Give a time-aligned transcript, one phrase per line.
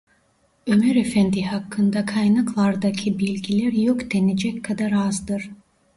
[0.67, 5.49] Ömer Efendi hakkında kaynaklardaki bilgiler yok denecek kadar azdır.